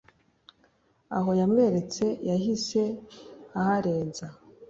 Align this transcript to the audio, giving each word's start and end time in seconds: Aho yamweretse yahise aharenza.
Aho 1.17 1.31
yamweretse 1.39 2.05
yahise 2.29 2.81
aharenza. 3.59 4.25